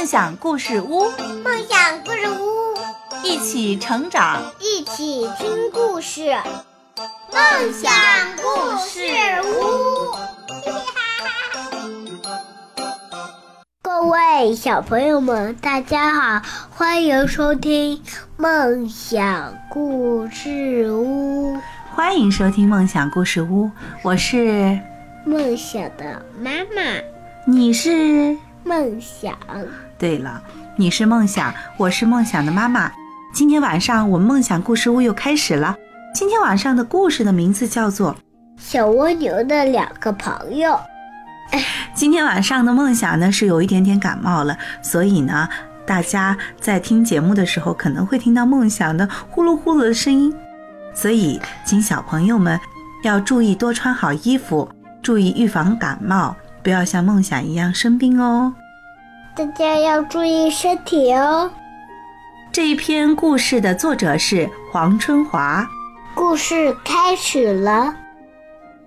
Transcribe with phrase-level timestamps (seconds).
[0.00, 1.10] 梦想故事屋，
[1.44, 2.74] 梦想故事屋，
[3.22, 6.34] 一起成长，一起听故事。
[7.30, 7.92] 梦想
[8.38, 9.02] 故事
[9.44, 10.16] 屋，
[13.84, 18.02] 各位小朋友们，大家好，欢迎收听
[18.38, 21.58] 梦想故事屋。
[21.94, 23.70] 欢迎收听梦想故事屋，
[24.02, 24.80] 我是
[25.26, 26.80] 梦想的妈妈，
[27.46, 29.36] 你是梦想。
[30.00, 30.42] 对了，
[30.76, 32.90] 你是梦想，我是梦想的妈妈。
[33.34, 35.76] 今天晚上我们梦想故事屋又开始了。
[36.14, 38.14] 今天晚上的故事的名字叫做
[38.56, 40.70] 《小蜗牛的两个朋友》。
[41.92, 45.46] 今天晚上的梦想呢是有一点点感冒了，所以呢，
[45.86, 50.34] 大家在听节目的时候可能会听到梦想的呼噜呼噜的声音，
[50.94, 52.58] 所以请小朋友们
[53.02, 54.66] 要注意多穿好衣服，
[55.02, 58.54] 注意预防感冒，不要像梦想一样生病哦。
[59.36, 61.50] 大家要注意身体哦。
[62.50, 65.66] 这一篇故事的作者是黄春华。
[66.14, 67.94] 故事开始了。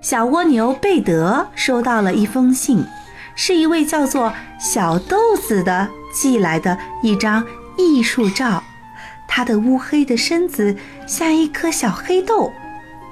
[0.00, 2.84] 小蜗牛贝德收到了一封信，
[3.36, 7.46] 是一位叫做小豆子的寄来的一张
[7.78, 8.62] 艺术照。
[9.28, 10.76] 它的乌黑的身子
[11.06, 12.52] 像一颗小黑豆，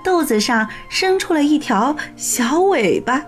[0.03, 3.23] 豆子上生出了一条小尾巴，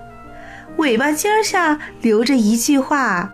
[0.77, 3.31] 尾巴尖儿下留着一句话：“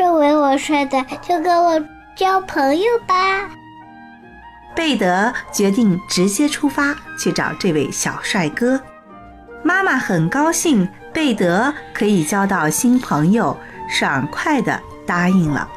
[0.00, 1.78] 认为我帅的就跟我
[2.16, 3.50] 交朋友吧。”
[4.74, 8.80] 贝德决定直接出发去找这位小帅哥。
[9.62, 13.54] 妈妈很高兴贝德可以交到新朋友，
[13.90, 15.68] 爽快地答应了。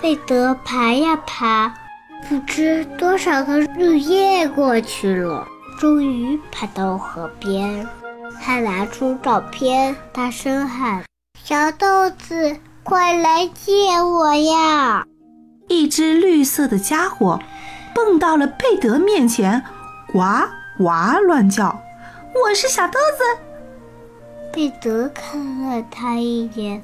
[0.00, 1.74] 贝德爬呀爬，
[2.28, 5.44] 不知多少个日夜过去了，
[5.80, 7.84] 终于爬到河边。
[8.40, 11.02] 他拿出照片，大声喊
[11.42, 12.56] ：“小豆子，
[12.88, 15.06] 快来见我呀！”
[15.68, 17.38] 一只绿色的家伙。
[17.94, 19.64] 蹦到了贝德面前，
[20.12, 20.20] 呱
[20.76, 21.82] 呱乱叫。
[22.32, 23.40] 我是小豆子。
[24.52, 26.80] 贝德看了他一眼，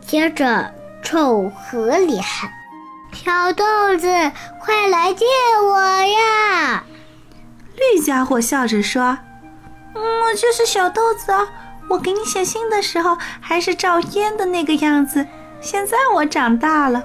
[0.00, 2.50] 接着冲河里喊
[3.14, 3.64] ：“小豆
[3.96, 4.08] 子，
[4.60, 5.28] 快来见
[5.64, 6.84] 我呀！”
[7.78, 9.16] 绿家伙笑着说
[9.94, 11.46] ：“嗯，我就是小豆子啊。
[11.88, 15.26] 我给你写信的时候还是照烟的那个样子，
[15.60, 17.02] 现在我长大了。”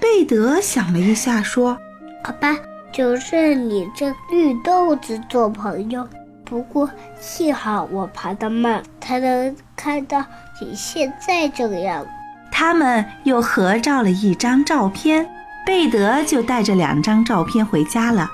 [0.00, 1.78] 贝德想了一下，说。
[2.24, 2.56] 好吧，
[2.92, 6.08] 就认你这绿豆子做朋友。
[6.44, 6.88] 不过
[7.18, 10.24] 幸好我爬得慢，才能看到
[10.60, 12.10] 你现在这个样子。
[12.52, 15.28] 他们又合照了一张照片，
[15.66, 18.28] 贝德就带着两张照片回家了。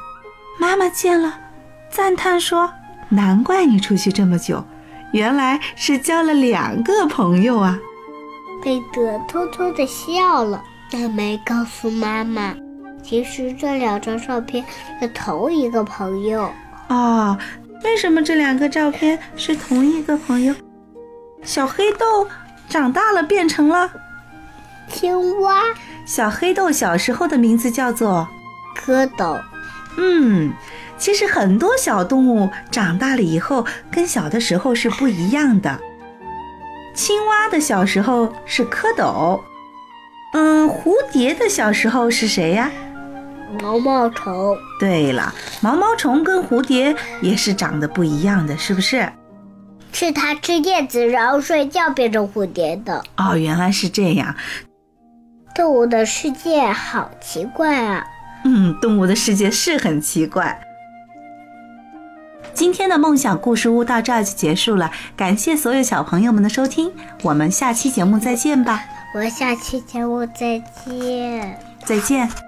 [0.59, 1.39] 妈妈见了，
[1.89, 2.73] 赞叹说
[3.11, 4.65] ：“难怪你出去这么久，
[5.13, 7.79] 原来是交了两个朋友啊！”
[8.63, 12.55] 贝德偷偷地笑了，但没告诉妈妈。
[13.03, 14.65] 其实这两张照片
[15.01, 16.51] 是同一个朋友
[16.89, 17.39] 哦。
[17.85, 20.53] 为什么这两个照片是同一个朋友？
[21.45, 22.27] 小黑豆
[22.69, 23.89] 长大了变成了
[24.89, 25.63] 青蛙。
[26.05, 28.27] 小黑豆小时候的名字叫做
[28.77, 29.41] 蝌蚪。
[30.01, 30.53] 嗯，
[30.97, 35.79] 其实很多小动物长大了以后跟小的时候是不一样的。
[36.95, 39.41] 青蛙的小时候是蝌蚪。
[40.35, 42.71] 嗯，蝴蝶的小时候是谁呀？
[43.63, 44.57] 毛毛虫。
[44.79, 49.11] 对了，毛毛虫跟蝴蝶也是长得不一样的，是不是？
[49.91, 53.03] 是它吃叶子然后睡觉变成蝴蝶的。
[53.17, 54.35] 哦，原来是这样。
[55.55, 58.07] 动物的世界好奇怪啊！
[58.45, 60.61] 嗯，动物的世界是很奇怪。
[62.55, 66.91] 今天的梦想故事屋到这儿就结束了，感谢所有小朋友们的收听，
[67.23, 68.83] 我们下期节目再见吧。
[69.15, 71.59] 我下期节目再见。
[71.85, 72.48] 再见。